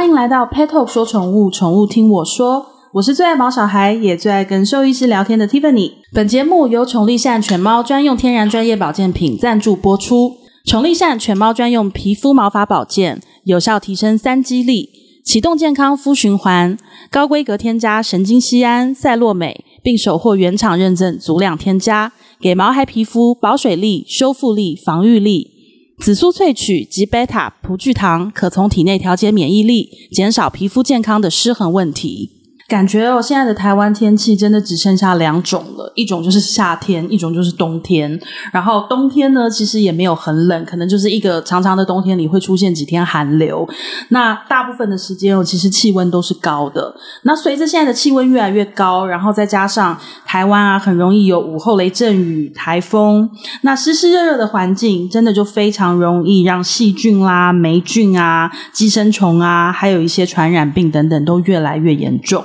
[0.00, 2.68] 欢迎来到 Pet Talk 说宠物，宠物听我说。
[2.94, 5.92] 我是最爱毛小孩，也最爱跟兽医师聊天的 Tiffany。
[6.14, 10.38] 本节目由宠力善犬猫专用天然专业保健品赞助播出。
[10.64, 14.88] 宠力善犬猫专用皮肤毛发保健，有效提升三肌力，
[15.22, 16.78] 启动健康肤循环，
[17.10, 22.10] 高规格添加神经酰胺、赛洛美，并首获原厂认证足量添加，
[22.40, 25.59] 给毛孩皮肤保水力、修复力、防御力。
[26.00, 32.39] 紫苏萃取及贝塔葡聚糖可从体内调节免疫力，减少皮肤健康的失衡问题。
[32.70, 38.16] 感觉哦，现在的台湾天气真的只剩下两种了，一种就是夏天，一种就是冬天。
[38.52, 43.68] 然后冬天呢，其实也没有很冷，可能就是一个长长的冬天里会出现几天寒流。
[44.10, 46.94] 那大部分的时间哦，其实气温都是高的。
[47.24, 53.28] 那随着现在的气温越来越高，然后再加上台湾啊，很容易有午后雷阵雨、台风，
[53.62, 62.44] 那湿湿热热的环境，真的就非常容易让细菌啦、霉菌啊、寄生虫啊，还有一些传染病等等，都越来越严重。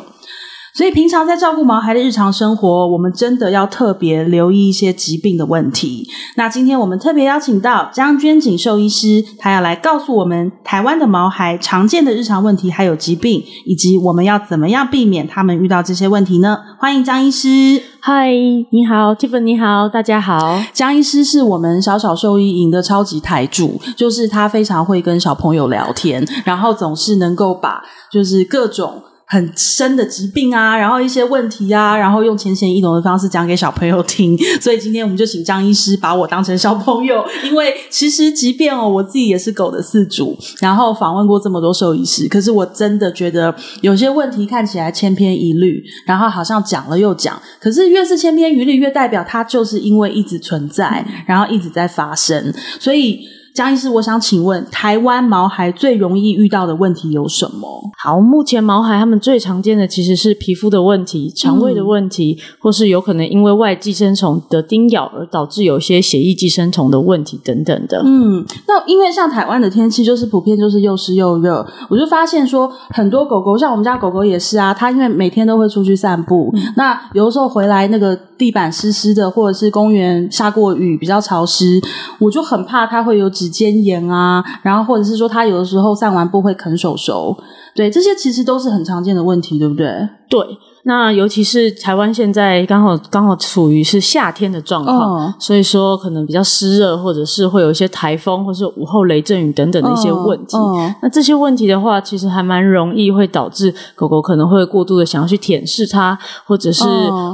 [0.75, 6.05] 所以平常在照顾毛孩的日常生活，我们真的要特别留意一些疾病的问题。
[6.35, 16.57] 那今天我们特别邀请到江娟锦兽医师，他要来告诉我们台湾的毛孩常见的日常问题，还有疾病，以及我们要怎么样避免他们遇到这些问题呢？
[16.77, 17.81] 欢迎江医师。
[18.01, 18.29] 嗨，
[18.71, 20.61] 你好，Tiffany，你好，大家好。
[20.73, 27.81] 江医师是我们小小兽医营的超级台柱，就是他非常会跟小朋友聊天，然后总是能够把
[28.11, 29.01] 就是各种。
[29.27, 34.37] 很深的疾病啊，然后一些问题啊，然后用浅显易懂的方式讲给小朋友听。
[34.61, 53.19] 所以今天我们就请张医师把我当成小朋友， 因为其实即便哦，我自己也是狗的饲主，然后访问过这么多兽医师，可是我真的觉得有些问题看起来千篇一律，然后好像讲了又讲，可是越是千篇一律，越代表它就是因为一直存在，然后一直在发生，所以。
[53.55, 57.89] 江医师，我想请问，台湾毛孩最容易遇到的问题有什么？
[57.97, 68.03] 好，目前毛孩他们最常见的其实是皮肤的问题、肠胃的问题，嗯、或是有可能因为外寄生虫的叮咬而导致有些血液寄生虫的问题等等的。
[68.05, 81.79] 嗯，那因为像台湾的天气就是普遍就是又湿又热，我就发现说很多狗狗，像我们家狗狗也是啊，它因为每天都会出去散步，嗯、那有的时候回来那个地板湿湿的，或者是公园下过雨比较潮湿，
[82.19, 87.37] 我就很怕它会有指尖炎啊，然后或者是说他有的时候散完步会啃手手，
[87.75, 89.85] 对，这些其实都是很常见的问题，对不对？
[90.27, 90.39] 对，
[90.85, 100.57] 那尤其是台湾现在刚好刚好处于是夏天的状况，哦、所以说可能比较湿热，或者是会有一些台风，或者是午后雷阵雨等等的一些问题。
[101.01, 106.17] 那这些问题的话，其实还蛮容易会导致狗狗可能会过度的想要去舔舐它，
[106.47, 106.83] 或者是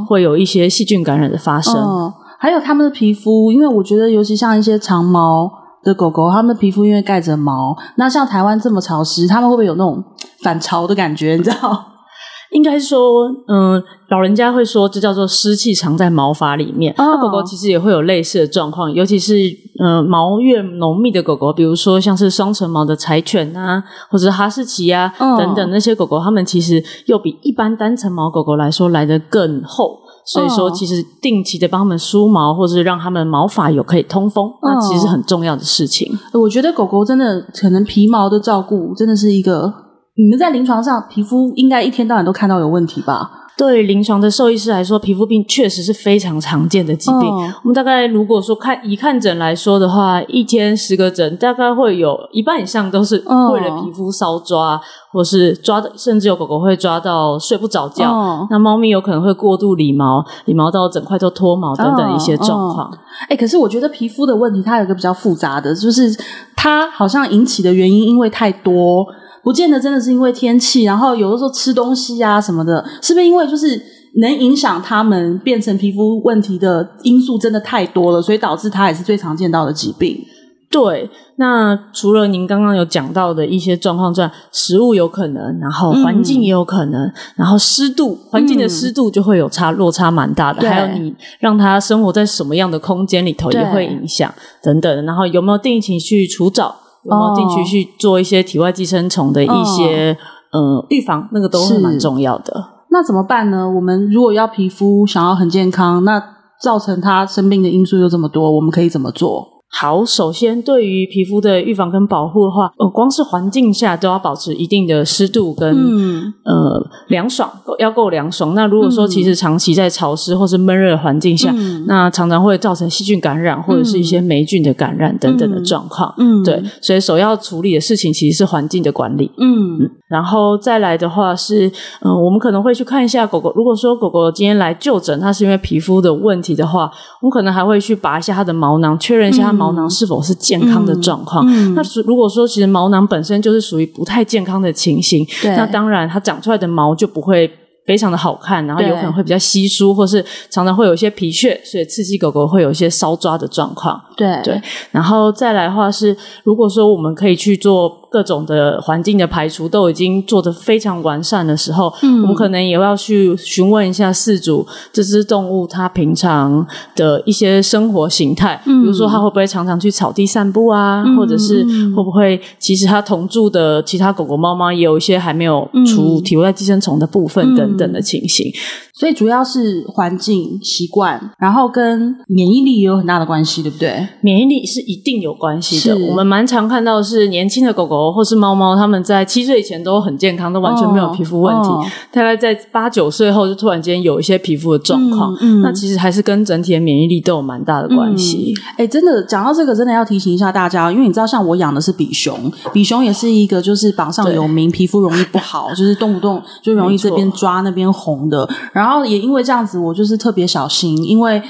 [0.09, 1.73] 会有一些细菌感染的发生。
[1.75, 5.60] 哦、还有它们的皮肤，因为我觉得尤其像一些长毛。
[5.83, 10.03] 的狗狗，它们的皮肤因为盖着毛，那像台湾这么潮湿，它们会不会有那种
[10.43, 11.35] 反潮的感觉？
[11.35, 11.87] 你知道？
[12.51, 12.99] 应该说，
[13.47, 16.93] 嗯，老人家会说这叫做湿气藏在毛发里面。
[16.97, 17.21] 那、oh.
[17.21, 19.35] 狗狗其实也会有类似的状况，尤其是
[19.81, 25.39] 嗯毛越浓密的狗狗，比如说像是双层毛的柴犬啊，或者哈士奇啊、oh.
[25.39, 30.00] 等等那些狗狗，它们其实又比一般单层毛狗狗来说来得更厚。
[30.25, 36.07] 所以说，其实定期的帮他们梳毛，或者是让他们毛发有可以通风，那其实是很重要的事情。
[36.33, 39.73] 我觉得狗狗真的可能皮毛的照顾真的是一个，
[40.15, 43.40] 你们在临床上皮肤应该一天到晚都看到有问题吧？
[43.57, 47.29] 对临床的兽医师来说，皮肤病确实是非常常见的疾病。
[47.29, 47.43] Oh.
[47.63, 54.81] 我们大概如果说看以看诊来说的话，一天十个诊，大概会有一半以上都是为了皮肤搔抓，oh.
[55.11, 58.11] 或是抓的，甚至有狗狗会抓到睡不着觉。
[58.11, 58.47] Oh.
[58.49, 62.87] 那猫咪有可能会过度理毛，理毛到整块都脱毛等等一些状况。
[62.87, 62.95] 哎、oh.
[62.95, 63.29] oh.
[63.29, 66.17] 欸，可是我觉得皮肤的问题它有一个比较复杂的，就是
[66.55, 69.05] 它好像引起的原因因为太多。
[69.43, 73.81] 不见得真的是因为天气，然后有的时候吃东西啊什么的，是不是因为就是
[74.21, 80.23] 能影响他们变成皮肤问题的因素真的太多了，所以导致它也是最常见到的疾病？
[80.69, 90.61] 对，那除了您刚刚有讲到的一些状况之外，食物有可能，然后环境也有可能，嗯、然后湿度，环境的湿度就会有差，落差蛮大的。
[90.61, 94.33] 对还有你让它生活在什么样的空间里头也会影响
[94.63, 95.05] 等等。
[95.05, 96.73] 然后有没有定期去除蚤？
[97.03, 100.17] 有没有定期去做一些体外寄生虫的一些、
[100.51, 101.27] 哦、呃预防？
[101.31, 102.63] 那个都是蛮重要的。
[102.89, 103.69] 那怎么办呢？
[103.69, 106.21] 我们如果要皮肤想要很健康，那
[106.61, 109.60] 造成它生病的因素又这么多，我们可以怎么做？
[109.73, 118.53] 好，首先对于皮肤的预防跟保护的话，呃，光是环境下都要保持一定的湿度跟、嗯、呃凉爽，要够凉爽。
[118.53, 126.13] 那如果说其实长期在潮湿或是闷热的环境下，嗯、那常常会造成细菌感染或者是一些霉菌的感染等等的状况。
[126.17, 129.31] 嗯，对，所以首要处理的事情其实是环境的管理。
[129.37, 131.67] 嗯，嗯，然后再来的话是，
[132.01, 133.51] 嗯、呃，我们可能会去看一下狗狗。
[133.55, 136.91] 如果说狗狗今天来就诊，它是因为皮肤的问题的话，
[137.21, 139.60] 我们可能还会去拔一下它的毛囊，确认一下它。
[139.61, 141.45] 毛囊是否是健康的状况？
[141.47, 147.49] 嗯嗯、那如果说其实毛囊本身就是属于不太健康的情形，那当然它长出来的毛就不会
[147.85, 154.01] 非常的好看，然后有可能会比较稀疏，或是常常会有一些皮屑，所以刺激狗狗会有一些搔抓的状况。
[154.17, 154.61] 对对，
[154.91, 158.00] 然后再来的话是，如果说我们可以去做。
[158.11, 171.63] 各种的环境的排除都已经做得非常完善的时候，嗯，我们可能也要去询问一下饲主这只动物它平常的一些生活形态，嗯，比如说它会不会常常去草地散步啊，嗯，或者是
[171.95, 178.51] 会不会其实它同住的其他狗狗、猫猫也有一些还没有除体外寄生虫的部分等等的情形。
[178.93, 184.07] 所以主要是环境习惯，然后跟免疫力也有很大的关系，对不对？
[184.21, 185.97] 免疫力是一定有关系的。
[186.07, 191.69] 我们蛮常看到是年轻的狗狗或是猫猫，它们在七岁以前都很健康，都完全没有皮肤问题。
[192.09, 195.33] 大概在八九岁后，就突然间有一些皮肤的状况。
[195.41, 198.53] 嗯，嗯那其实还是跟整体的免疫力都有蛮大的关系。
[198.77, 211.41] 哎、嗯，真的讲到这个，真的要提醒一下大家，因为你知道，像我养的是比熊，比熊也是一个就是榜上有名，皮肤容易不好，就是动不动就容易这边抓那边红的，然后也因为这样子，我就是特别小心，因为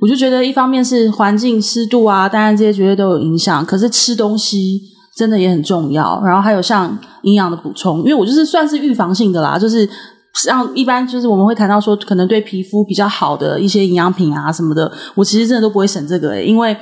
[0.00, 3.64] 我就觉得一方面是环境湿度啊，当然这些绝对都有影响。
[3.64, 4.80] 可是吃东西
[5.16, 9.88] 真的也很重要，然后还有像营养的补充，因为我就是算是预防性的啦，就是
[10.34, 16.76] 像一般就是我们会谈到说，可能对皮肤比较好的一些营养品啊什么的，我其实真的都不会省这个诶，因为。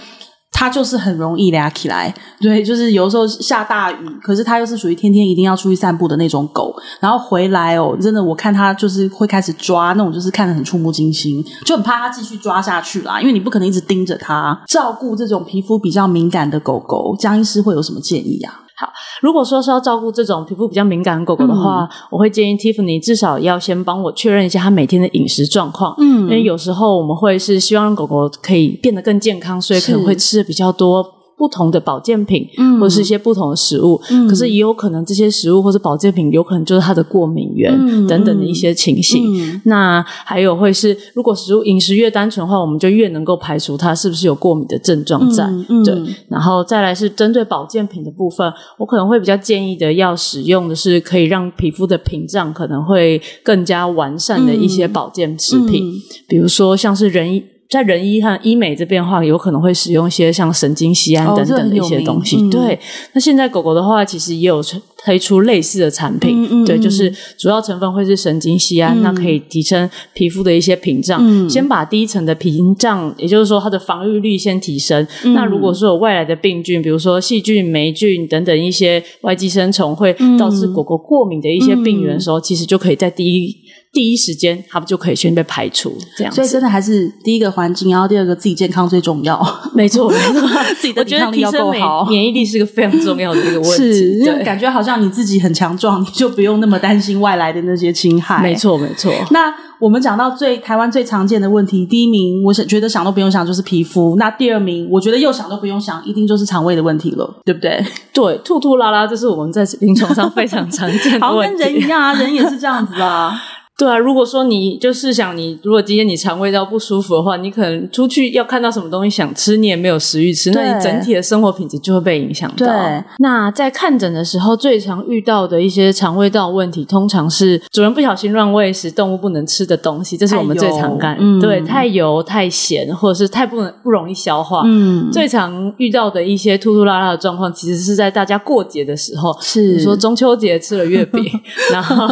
[0.60, 14.62] 它就是很容易撩起来，对，就是有时候下大雨，可是它又是属于天天一定要出去散步的那种狗，然后回来哦，真的我看它就是会开始抓那种，就是看得很触目惊心，就很怕它继续抓下去啦，因为你不可能一直盯着它。
[14.68, 18.60] 照顾这种皮肤比较敏感的狗狗，江医师会有什么建议啊？
[18.80, 18.90] 好，
[19.20, 25.94] 如果说是要照顾这种皮肤比较敏感的狗狗的话，嗯、我会建议 Tiffany 至少要先帮我确认一下它每天的饮食状况。
[25.98, 31.19] 嗯，因为有时候我们会是希望狗狗可以变得更健康，所以可能会吃的比较多。
[31.40, 39.24] 不同的保健品，嗯，或者是一些不同的食物，嗯，可是也有可能这些食物或者保健品有可能就是它的过敏源，嗯，等等的一些情形。
[39.38, 45.48] 嗯，那还有会是，如果食物饮食越单纯的话，我们就越能够排除它是不是有过敏的症状在。
[45.82, 45.98] 对。
[46.28, 55.94] 然后再来是针对保健品的部分，我可能会比较建议的要使用的是可以让皮肤的屏障可能会更加完善的一些保健食品，嗯，
[56.28, 57.42] 比如说像是人。
[57.70, 62.36] 在人医和医美这边的话，有可能会使用一些像神经酰胺等等的一些东西。
[62.36, 62.78] 哦嗯、对，
[63.12, 64.60] 那现在狗狗的话，其实也有
[65.04, 66.44] 推出类似的产品。
[66.44, 75.06] 嗯嗯、对，就是主要成分会是神经酰胺，嗯、那可以提升皮肤的一些屏障，嗯、先把第一层的屏障，也就是说它的防御力先提升。
[75.24, 83.56] 嗯、那如果说有外来的病菌，比如说细菌、霉菌等等一些外寄生虫，会导致狗狗过敏的一些病源的时候，嗯、其实就可以在第一。
[83.92, 86.32] 第一时间，它们就可以先被排除，这样。
[86.32, 89.36] 所以真的还是第一个环境，然后第二个自己健康最重要。
[89.74, 90.48] 没错，没错，
[90.78, 93.70] 自己的抵抗力要够好，免疫力是个非常重要的一个问题。
[93.92, 98.42] 是，因为感觉好像你自己很强壮， 你就不用那么担心外来的那些侵害。
[98.42, 99.12] 没错，没错。
[99.30, 104.16] 那我们讲到最台湾最常见的问题，第一名，我想觉得想都不用想就是皮肤。
[104.18, 107.84] 那第二名，我觉得又想都不用想，一定就是肠胃的问题了，对不对？
[108.12, 111.62] 对，吐吐拉拉，这是我们在临床上非常常见的 问题。
[111.62, 113.40] 好，跟人一样啊，人也是这样子啊。
[113.80, 122.66] 对啊，如果说你就是想你，如果今天你肠胃道不舒服的话，你可能出去要看到什么东西想吃，你也没有食欲吃，那你整体的生活品质就会被影响到。
[122.66, 131.16] 对，那在看诊的时候，最常遇到的一些肠胃道问题，通常是主人不小心乱喂食动物不能吃的东西，这是我们最常干。
[131.18, 134.60] 嗯，对，太油、太咸，或者是太不能不容易消化。
[134.66, 141.24] 嗯，最常遇到的一些吐吐拉拉的状况，其实是在大家过节的时候，是比如说中秋节吃了月饼，
[141.72, 142.06] 然后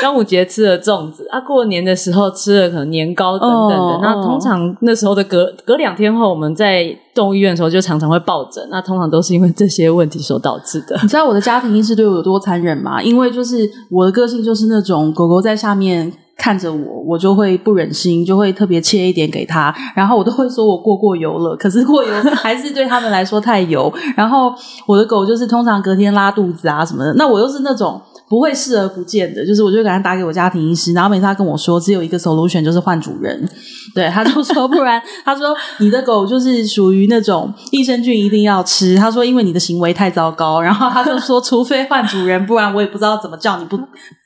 [0.00, 1.09] 端午节吃了粽。
[1.30, 10.98] 啊，过年的时候吃了可能年糕等等的，oh, 那通常那时候的隔隔两天后，我们在动物医院的时候就常常会抱枕，那通常都是因为这些问题所导致的。
[11.02, 13.02] 你知道我的家庭医师对我有多残忍吗？
[13.02, 23.92] 因为就是我的个性就是那种狗狗在下面看着我，我就会不忍心，就会特别切一点给他，然后我都会说我过过油了，可是过油 还是对他们来说太油。
[24.16, 24.52] 然后
[24.86, 28.00] 我的狗就是通常隔天拉肚子啊什么的，那我又是那种。
[28.28, 33.44] 不会视而不见的，就是我就给他打给我家庭医师，然后每次他跟我说只有一个 solution，就是换主人。
[33.92, 38.94] 对，他就说不然，他说你的狗就是属于那种益生菌一定要吃。
[38.94, 43.76] 他说因为你的行为太糟糕，然后他就说除非换主人，不然我也不知道怎么叫你不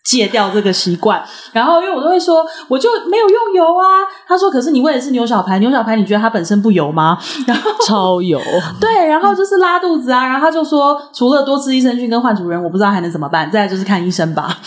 [0.05, 1.25] 戒掉这个习惯。
[1.53, 4.05] 然后因为我都会说我就没有用油啊。
[4.29, 7.19] 他说可是你喂的是牛小排，牛小排你觉得它本身不油吗？
[7.47, 8.39] 然后超油。
[8.79, 10.27] 对，然后就是拉肚子啊。
[10.27, 13.51] 然后他就说除了多吃益生菌跟换主人，我不知道还能怎么办。
[13.51, 13.95] 再来就是看。
[13.95, 14.59] 看医生吧，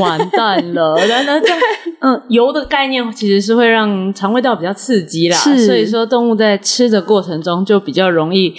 [0.00, 0.96] 完蛋了！
[1.08, 1.58] 那那这样，
[2.00, 8.52] 嗯，油的概念其实是会让肠胃道比较刺激啦，是所以说动物在吃的过程中就比较容易。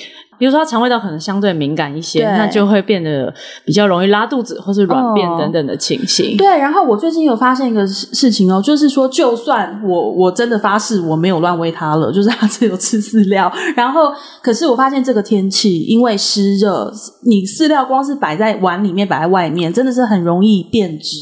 [0.43, 3.33] 比如说，它肠胃道可能相对敏感一些，那就会变得
[3.63, 6.33] 比较容易拉肚子或是软便等等的情形。
[6.33, 6.35] 哦。
[6.37, 16.91] 对，然后我最近有发现一个事情哦，就是说，就算我我真的发誓我没有乱喂它了，就是它只有吃饲料， 然后可是我发现这个天气因为湿热，
[17.25, 21.17] 你饲料光是摆在碗里面，摆在外面，真的是很容易变质。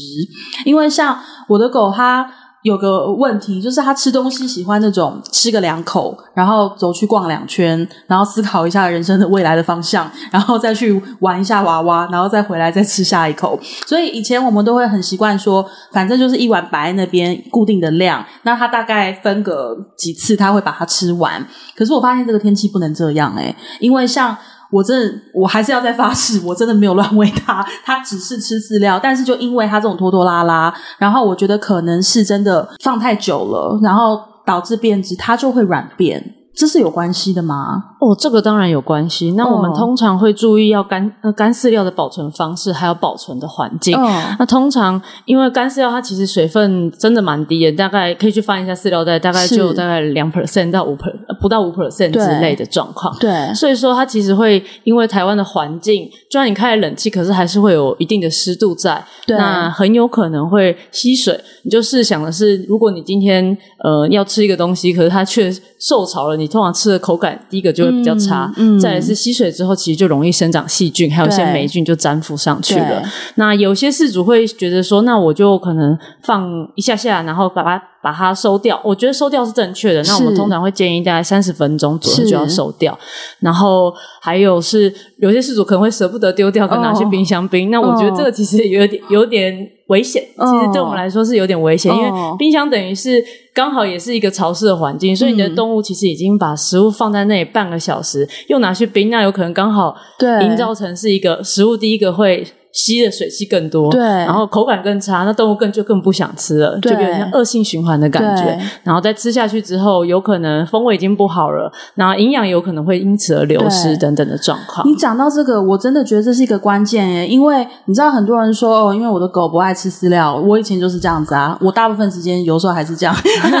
[0.64, 2.28] 因为像我的狗它。
[2.62, 13.58] 有个问题，就是他吃东西喜欢那种吃个两口，然后走去逛两圈，然后思考一下人生的未来的方向，然后再去玩一下娃娃，然后再回来再吃下一口。
[13.86, 21.44] 所以以前我们都会很习惯说，反正就是一碗摆在那边固定的量，那他大概分个几次他会把它吃完。
[21.76, 24.36] 可是我发现这个天气不能这样诶，因为像。
[24.72, 28.98] 我真的，我还是要再发誓，我真的没有乱喂它，它只是吃饲料。
[29.00, 36.34] 但是就因为它这种拖拖拉拉，然后我觉得可能是真的放太久了，然后导致变质，它就会软便。
[36.54, 37.91] 这是有关系的吗？
[38.02, 39.30] 哦，这个当然有关系。
[39.36, 43.96] 那我们通常会注意要干呃干饲料的保存方式，还有保存的环境。
[43.96, 53.16] 哦、那通常因为干饲料它其实水分真的蛮低的，大概可以去翻一下饲料袋，大概就大概两 percent 到五 percent 不到五 percent 之类的状况。
[53.20, 59.00] 对，所以说它其实会因为台湾的环境，虽然你开了冷气，可是还是会有一定的湿度在。
[59.24, 61.40] 对，那很有可能会吸水。
[61.62, 66.36] 你就试想的是，如果你今天呃要吃一个东西，可是它却受潮了。
[66.36, 73.02] 你通常吃的口感，第一个就会比较差，嗯，嗯，再来是吸水之后，其实就容易生长细菌，还有一些霉菌就粘附上去了。
[73.36, 77.82] 那有些事主会觉得说，那我就可能放一下下，然后把它。
[78.02, 80.02] 把它收掉，我觉得收掉是正确的。
[80.02, 82.98] 那我们通常会建议大概三十分钟左右就要收掉。
[83.38, 87.68] 然后还有是有些事主可能会舍不得丢掉，跟拿去冰箱冰。
[87.68, 89.54] 哦、那我觉得这个其实有点有点
[89.86, 90.22] 危险。
[90.36, 102.46] 哦、其实对我们来说是有点危险，哦、因为冰箱等于是刚好也是一个潮湿的环境，所以你的动物其实已经把食物放在那里半个小时，又拿去冰，那有可能刚好对营造成是一个食物第一个会。
[102.72, 108.58] 吸的水汽更多，对，然后口感更差，那动物更就更不想吃了，对就有点像恶性循环的感觉。
[108.82, 114.88] 然后再吃下去之后，有可能风味已经不好了，然后营养有可能会因此而流失等等的状况。
[114.88, 123.14] 你讲到这个，我真的觉得这是一个关键耶，因为你知道很多人说哦，因为我的狗不爱吃饲料，我以前就是这样子啊，我大部分时间有时候还是这样，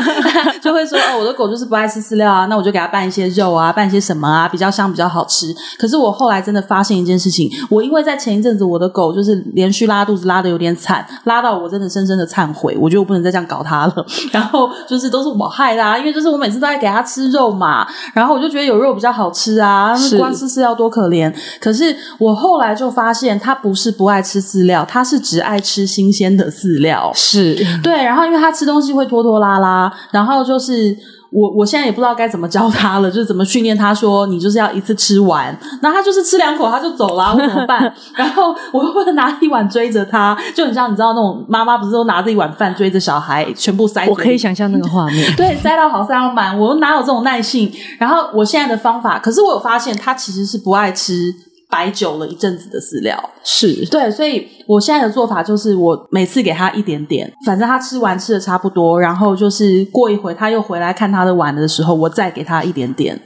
[0.62, 5.54] 就会说哦，我的狗就是不爱吃饲料啊，那我就给它拌一些肉啊，拌一些什么啊，比较香，比较好吃。
[5.78, 9.01] 可是我后来真的发现一件事情，我因为在前一阵子我的狗。
[9.10, 14.06] 就是连续拉肚子，拉的有点惨，拉到我真的深深的忏悔，我觉得我不能再这样搞它了。
[14.30, 21.34] 然后就是都是我害的啊，因为就是我每次都在给它吃肉嘛，然后我就觉得有肉比较好吃啊，光吃饲料多可怜。
[21.58, 27.10] 可是我后来就发现，它不是不爱吃饲料，它是只爱吃新鲜的饲料。
[27.14, 30.94] 是对，然后因为它吃东西会拖拖拉拉，然后就是。
[31.32, 37.92] 我我现在也不知道该怎么教他了，就是怎么训练他说你就是要一次吃完，那他就是吃两口他就走了，我怎么办？
[38.14, 44.06] 然后我又不会拿一碗追着他，就很像你知道那种妈妈不是都拿着一碗饭追着小孩全部塞？
[44.08, 47.72] 我可以想象那个画面， 对，塞到好塞到满，我哪有这种耐性？
[47.98, 51.32] 然后我现在的方法，可是我有发现他其实是不爱吃。
[51.72, 63.18] 摆久了一阵子的饲料是对，所以我现在的做法就是，我每次给他一点点，反正他吃完吃的差不多，然后就是过一会他又回来看他的碗的时候，我再给他一点点。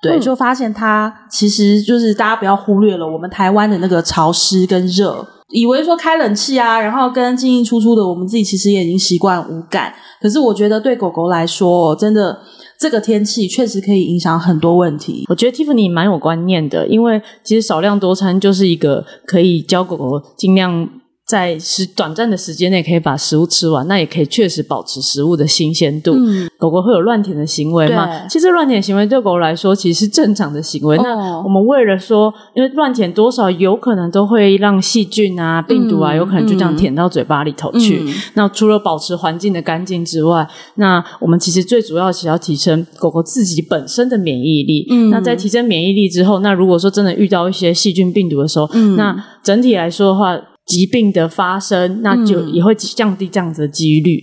[0.00, 9.92] 对，就发现它其实就是大家不要忽略了我们台湾的那个潮湿跟热，以为说开冷气啊，然后跟进进出出的，我们自己其实也已经习惯无感。
[10.22, 12.38] 可是我觉得对狗狗来说，真的。
[12.84, 15.24] 这个天气确实可以影响很多问题。
[15.30, 20.86] 我觉得 Tiffany 蛮有观念的，因为其实少量多餐就是一个可以教狗狗尽量。
[21.26, 26.12] 在时短暂的时间内可以把食物吃完，那也可以确实保持食物的新鲜度。
[26.14, 28.28] 嗯、狗狗会有乱舔的行为吗？
[28.28, 30.98] 其实乱舔行为对狗狗来说其实是正常的行为。
[30.98, 38.02] 哦、那我们为了说，因为乱舔多少有可能都会让细菌啊、病毒啊，嗯、有可能就这样舔到嘴巴里头去。
[38.04, 44.86] 嗯、那除了保持环境的干净之外，那我们其实最主要是要提升狗狗自己本身的免疫力。
[44.90, 50.38] 嗯、那在提升免疫力之后，那如果说真的遇到一些细菌病毒的时候，嗯、那整体来说的话。
[50.66, 54.20] 疾病的发生，那就也会降低这样子的几率。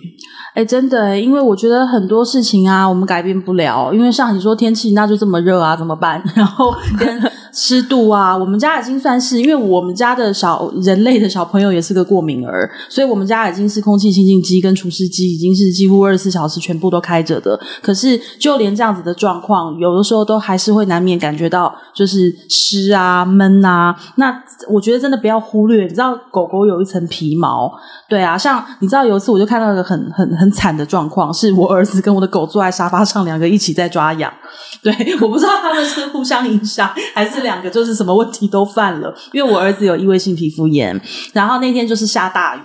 [0.54, 3.94] 哎、欸，真的，因为我觉得很多事情啊，我们改变不了。
[3.94, 6.22] 因为像你说天气，那就这么热啊，怎么办？
[6.36, 17.60] 然后跟湿度啊，我们家已经算是，因为我们家的小人类的小朋友也是个过敏儿，所以我们家已经是空气清净机跟除湿机已经是几乎二十四小时全部都开着的。
[17.82, 23.96] 可是就连这样子的状况，有的时候都还是会难免感觉到就是湿啊、闷啊。
[24.16, 24.36] 那
[24.68, 27.72] 我觉得真的不要忽略，你知道狗狗有一层皮毛，
[28.10, 30.30] 对啊，像你知道有一次我就看到一个很很。
[30.42, 34.34] 很惨的状况，是我儿子跟我的狗坐在沙发上，两个一起在抓痒。
[34.82, 34.92] 对，
[35.22, 39.14] 我不知道他们是互相影响，还是两个就是什么问题都犯了。
[39.34, 41.00] 因为我儿子有异位性皮肤炎，
[41.34, 42.60] 然后那天就是下大雨，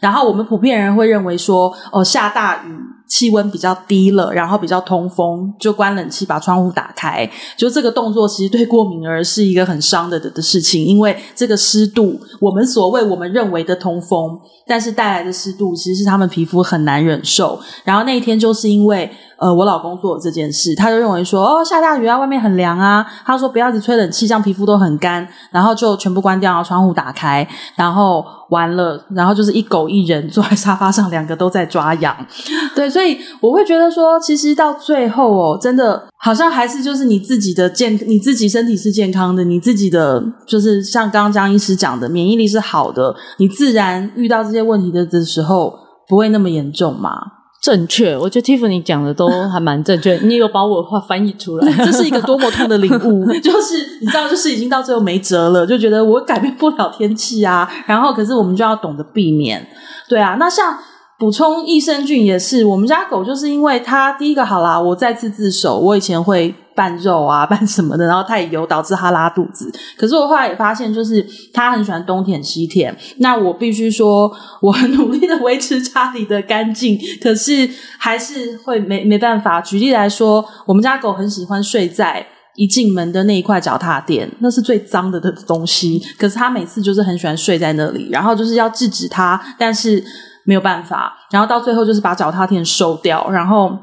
[0.00, 2.76] 然后我们普遍人会认为说，哦，下大雨。
[3.10, 7.28] 气温比较低了，然后比较通风，就关冷气，把窗户打开。
[7.56, 17.58] 就这个动作，其实对过敏儿是一个很伤的的的事情，因为这个湿度，我们所谓我们认为的通风，但是带来的湿度，其实是他们皮肤很难忍受。
[17.82, 19.10] 然后那一天就是因为。
[19.40, 23.06] 呃，我老公做这件事，他就认为说，哦，下大雨啊，外面很凉啊。
[23.24, 25.26] 他说不要一直吹冷气，这样皮肤都很干。
[25.50, 32.14] 然后就全部关掉，然后窗户打开，然后完了，然后就是一狗一人坐在沙发上，两个都在抓痒。
[32.76, 45.74] 对，所以我会觉得说，其实到最后哦，真的好像还是就是你自己的健，你自己身体是健康的，你自己的就是像刚刚江医师讲的，免疫力是好的，你自然遇到这些问题的的时候
[46.06, 47.39] 不会那么严重嘛。
[47.60, 50.16] 正确，我觉得 Tiffany 讲的都还蛮正确。
[50.24, 57.70] 你有把我的话翻译出来， 这是一个多么痛的领悟， 就是你知道，就是已经到最后没辙了，就觉得我改变不了天气啊。
[57.86, 59.66] 然后，可是我们就要懂得避免，
[60.08, 60.36] 对啊。
[60.38, 60.78] 那像。
[61.20, 69.70] 补充益生菌也是，我们家狗就是因为它第一个好啦，我再次自首，我以前会拌肉啊拌什么的，然后太油导致它拉肚子。
[69.98, 71.22] 可是我后来也发现，就是
[71.52, 74.32] 它很喜欢东舔西舔，那我必须说，
[74.62, 77.68] 我很努力的维持家里的干净，可是
[77.98, 79.60] 还是会没没办法。
[79.60, 90.02] 举例来说，我们家狗很喜欢睡在一进门的那一块脚踏垫，那是最脏的的东西，可是它每次就是很喜欢睡在那里，然后就是要制止它，但是。
[90.46, 93.78] 没有办法，然后到最后就是把脚踏垫收掉，然后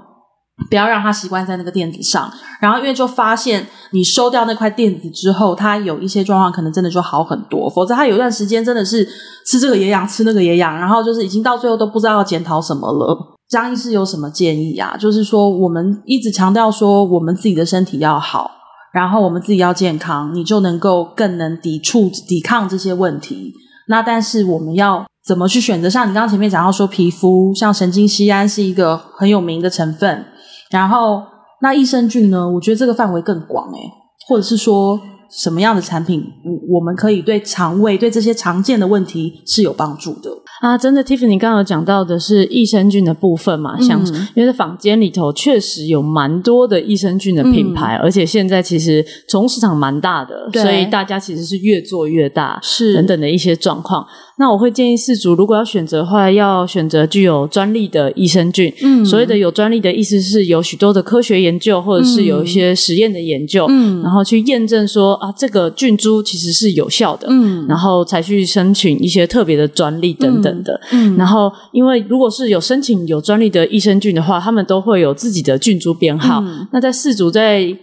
[0.70, 2.32] 不要让它习惯在那个垫子上。
[2.60, 7.70] 然后因为就发现你收掉那块垫子之后，它有一些状况可能真的就好很多。
[7.70, 9.08] 否则它有一段时间真的是
[9.46, 13.38] 吃这个也痒，吃那个也痒，然后就是已经到最后都不知道要检讨什么了。
[13.50, 14.98] 张医师有什么建议啊？
[14.98, 18.52] 就是说我们一直强调说我们自己的身体要好，
[18.94, 23.54] 然后我们自己要健康，你就能够更能抵触抵抗这些问题。
[23.88, 25.06] 那但是我们要。
[25.28, 25.90] 怎么去选择？
[25.90, 30.26] 像你刚刚前面讲到说，皮肤像神经酰胺是一个很有名的成分，
[30.70, 31.24] 然后
[31.62, 32.50] 那益生菌呢？
[32.50, 33.80] 我觉得这个范围更广诶，
[34.28, 35.00] 或者是说
[35.30, 40.30] 什么样的产品，我我们可以对肠胃对这些常见的问题是有帮助的。
[40.62, 43.80] 啊，真的，Tiffany 刚刚有讲到的是益生菌的部分嘛？
[43.80, 54.06] 像、嗯、因为在坊间里头确实有蛮多的益生菌的品牌，嗯、而且现在其实宠物市场蛮大的，所以大家其实是越做越大，是等等的一些状况。
[54.40, 58.72] 那我会建议饲主，如果要选择的话，要选择具有专利的益生菌。
[58.84, 70.47] 嗯，所谓的有专利的意思是有许多的科学研究，或者是有一些实验的研究，嗯，然后去验证说啊，这个菌株其实是有效的，嗯，然后才去申请一些特别的专利等等。
[70.64, 76.42] 的，嗯，然后因为如果是有申请有专利的益生菌的话，他们都会有自己的菌株编号。
[76.46, 77.76] 嗯，那在四组在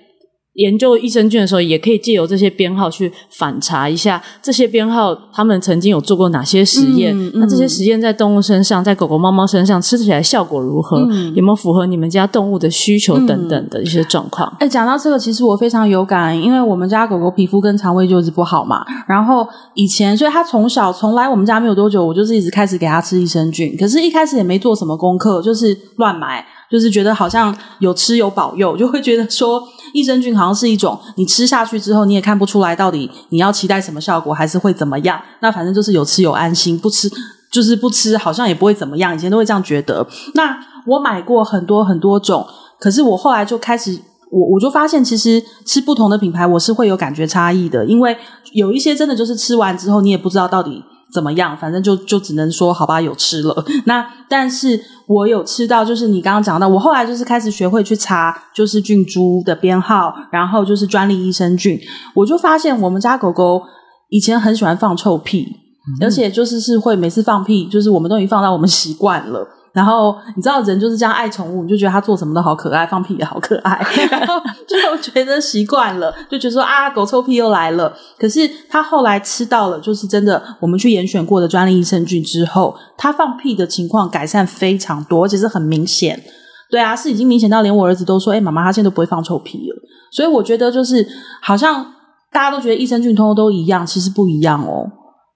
[0.54, 7.16] 研究益生菌的时候，也可以借由这些编号去反查一下这些编号他们曾经有做过哪些实验。
[7.16, 10.98] 嗯嗯、那这些实验在动物身上，在狗狗、猫猫身上吃起来效果如何？
[11.10, 14.48] 嗯、有没有符合你们家动物的需求等等的一些状况？
[14.60, 18.84] 哎、嗯，讲到这个，其实我非常有感，因为我们家狗狗皮肤跟肠胃就是不好嘛。
[19.08, 23.76] 然后以前，所以它从小从来我们家没有多久，我就是一直开始给它吃益生菌。
[23.76, 29.62] 可是，一开始也没做什么功课，就是乱买，就是觉得好像有吃有保佑，就会觉得说。
[29.92, 35.20] 益生菌好像是一种，你吃下去之后，你也看不出来到底你要期待什么效果，还是会怎么样？
[35.40, 37.08] 那反正就是有吃有安心，不吃
[37.48, 39.14] 就是不吃，好像也不会怎么样。
[39.14, 40.04] 以前都会这样觉得。
[40.34, 40.58] 那
[40.88, 42.44] 我买过很多很多种，
[42.80, 43.96] 可是我后来就开始，
[44.32, 48.16] 我我就发现，其实吃不同的品牌，我是会有感觉差异的，因为
[48.52, 50.82] 有一些真的就是吃完之后，你也不知道到底。
[51.14, 51.57] 怎么样？
[51.57, 53.64] 反正就就只能说好吧，有吃了。
[53.87, 61.79] 那但是我有吃到，就是你刚刚讲到，我后来就是开始学会去查，就是菌株的编号，然后就是专利益生菌。
[62.16, 63.62] 我就发现我们家狗狗
[64.09, 69.46] 以前很喜欢放臭屁，嗯、而且就是是会每次放屁，就是我们都已经放到我们习惯了。
[69.74, 77.92] 然后你知道人就是这样爱宠物，你就觉得他做什么都好可爱，放屁也好可爱， 然后就觉得习惯了，就觉得说啊，狗臭屁又来了。
[78.16, 86.22] 可是他后来吃到了，就是真的，我们去严选过的专利益生菌之后，他放屁的情况改善非常多，而且是很明显。
[86.70, 89.76] 对啊，是已经明显到连我儿子都说，哎，妈妈，他现在都不会放臭屁了。
[90.12, 91.04] 所以我觉得就是
[91.42, 91.84] 好像
[92.30, 94.87] 大家都觉得益生菌通通都一样，其实不一样哦。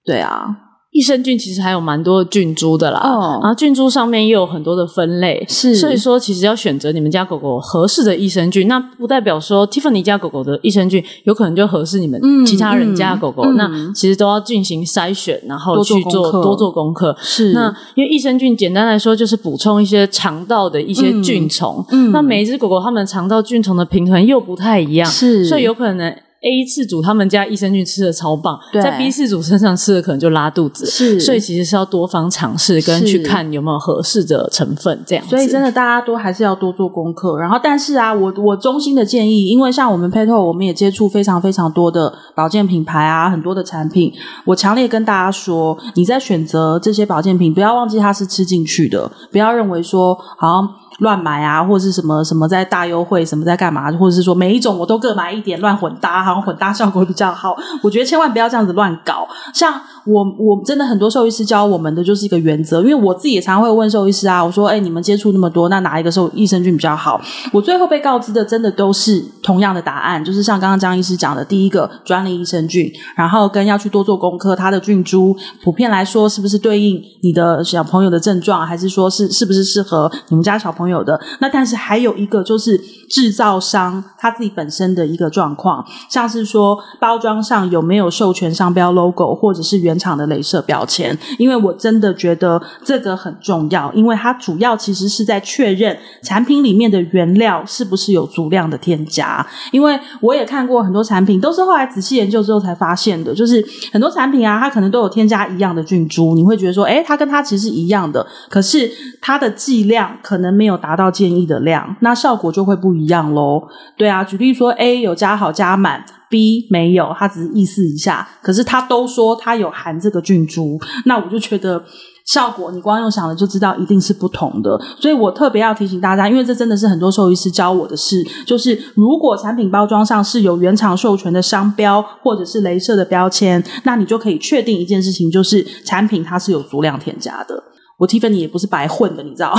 [0.05, 0.68] 对啊。
[0.91, 3.43] 益生菌其实还有蛮多的菌株的啦，oh.
[3.43, 17.15] 然后菌株上面又有很多的分类，是，所以说其实要选择你们家狗狗合适的益生菌，那不代表说 Tiffany 家狗狗的益生菌有可能就合适你们其他人家的狗狗，嗯嗯、那其实都要进行筛选，然后去做多做功课。
[17.21, 26.15] 是，那因为益生菌简单来说就是补充一些肠道的一些菌虫，嗯，那每一只狗狗它们肠道菌虫的平衡又不太一样，是，所以有可能。
[26.41, 35.29] A 次主他们家益生菌吃的超棒，在 B 次主身上吃的可能就拉肚子，是，所以其实是要多方尝试跟去看有没有合适的成分这样子。
[35.31, 37.37] 所以真的大家都还是要多做功课。
[37.37, 44.13] 然后，但是啊，我我衷心的建议，因为像我们 Petal，我们也接触非常非常多的保健品牌啊，很多的产品，
[44.45, 50.69] 我强烈跟大家说，你在选择这些保健品，不要忘记它是吃进去的，不要认为说好像。
[50.99, 57.57] 乱买啊，或者是什么什么在大优惠，什么在干嘛，或者是说每一种我都各买一点，乱混搭，好像混搭效果比较好。
[57.81, 59.27] 我觉得千万不要这样子乱搞。
[59.53, 67.19] 像我，我真的很多兽医师教我们的就是一个原则，因为我自己也常常会问兽医师啊，我说：“哎，你们接触那么多，那哪一个兽益生菌比较好？”
[67.51, 80.99] 我最后被告知的真的都是同样的答案，就是像刚刚张医师讲的，第一个专利益生菌，然后跟要去多做功课，它的菌株普遍来说是不是对应你的小朋友的症状，还是说是是不是适合你们家小朋友？
[81.03, 82.77] 的，那但是还有一个就是
[83.09, 110.79] 制造商他自己本身的一个状况，像是说包装上有没有授权商标 logo，或者是原原厂的镭射标签，因为我真的觉得这个很重要，因为它主要其实是在确认产品里面的原料是不是有足量的添加，因为我也看过很多产品，都是后来仔细研究之后才发现的，就是很多产品啊，它可能都有添加一样的菌株，你会觉得说，诶，它跟它其实是一样的，可是它的剂量可能没有。
[110.79, 113.67] 达到建议的量，那效果就会不一样喽。
[113.97, 118.27] 对啊，举例说，A 有加好加满，B 没有，他只是意思一下。
[118.41, 121.83] 可是他都说他有含这个菌株，那我就觉得
[122.25, 124.79] 效果，你光用想了就知道一定是不同的。
[124.99, 137.63] 所以我特别要提醒大家，因为这真的是很多兽医师教我的事，就是如果产品包装上是有原厂授权的商标或者是镭射的标签，那你就可以确定一件事情，就是产品它是有足量添加的。
[137.97, 139.53] 我 t i f n 也不是白混的，你知道，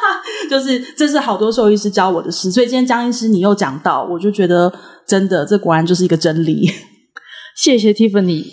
[0.48, 4.72] 就是这是好多兽医师教我的事，所以今天江医师你又讲到，我就觉得
[5.12, 6.70] 真的，这果然就是一个真理。
[7.54, 8.46] 谢谢 Tiffany。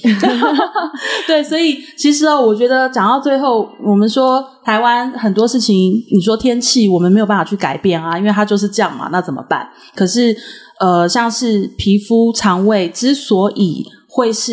[1.26, 9.69] 对，所以其实哦，我觉得讲到最后，我们说台湾很多事情，你说天气我们没有办法去改变啊，因为它就是这样嘛，那怎么办？
[9.95, 10.36] 可是
[10.82, 13.86] 呃，像是皮肤、肠胃之所以。
[14.12, 14.52] 会是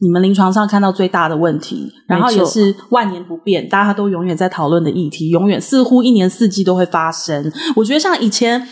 [0.00, 7.50] 你们临床上看到最大的问题，然后也是万年不变，大家都永远在讨论的议题，永远似乎一年四季都会发生。
[7.76, 8.66] 我觉得像以前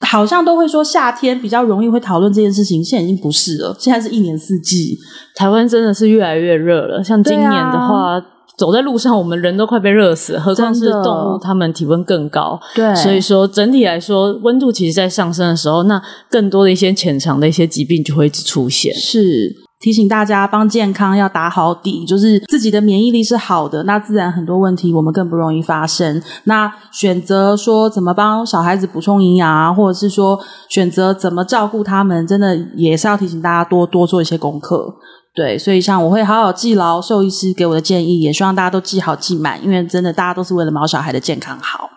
[0.00, 4.98] 好像都会说夏天比较容易会讨论这件事情，现在已经不是了，现在是一年四季。
[5.34, 8.22] 台湾真的是越来越热了，像今年的话，啊、
[8.56, 12.58] 走在路上我们人都快被热死了，何况是动物，它们体温更高。
[12.74, 18.92] 对，所以说整体来说，温度其实在上升的时候，那更多的一些潜藏的一些疾病就会一直出现。
[18.94, 19.69] 是。
[19.80, 26.22] 提醒大家，帮健康要打好底，就是自己的免疫力是好的，那自然很多问题我们更不容易发生。
[26.44, 30.38] 那选择说怎么帮小孩子补充营养啊，或者是说
[30.68, 34.94] 选择怎么照顾他们，真的也是要提醒大家多多做一些功课。
[35.34, 41.88] 对，所以像我会好好记牢兽医师给我的建议，也希望大家都记好记满，因为真的大家都是为了毛小孩的健康好。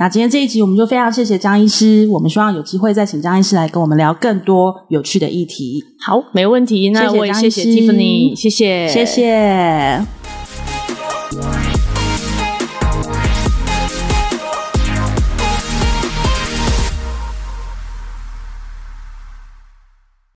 [0.00, 5.84] 那今天这一集我们就非常谢谢张医师，我们希望有机会再请张医师来跟我们聊更多有趣的议题。
[6.00, 6.88] 好，没问题。
[6.88, 10.02] 那我也谢谢 Tiffany，谢谢，谢谢。